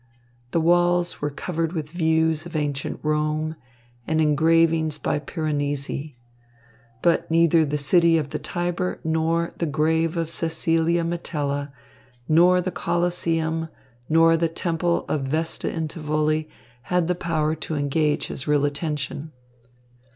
The 0.49 0.59
walls 0.59 1.21
were 1.21 1.29
covered 1.29 1.73
with 1.73 1.91
views 1.91 2.47
of 2.47 2.55
ancient 2.55 2.99
Rome 3.03 3.55
and 4.07 4.19
engravings 4.19 4.97
by 4.97 5.19
Piranesi. 5.19 6.17
But 7.03 7.29
neither 7.29 7.63
the 7.63 7.77
city 7.77 8.17
of 8.17 8.31
the 8.31 8.39
Tiber 8.39 8.99
nor 9.03 9.53
the 9.57 9.67
grave 9.67 10.17
of 10.17 10.31
Cecilia 10.31 11.03
Metella, 11.03 11.71
nor 12.27 12.61
the 12.61 12.71
Colosseum, 12.71 13.69
nor 14.09 14.35
the 14.37 14.49
Temple 14.49 15.05
of 15.07 15.21
Vesta 15.21 15.71
in 15.71 15.87
Tivoli 15.87 16.49
had 16.89 17.07
the 17.07 17.13
power 17.13 17.53
to 17.53 17.75
engage 17.75 18.25
his 18.25 18.47
real 18.47 18.65
attention. 18.65 19.31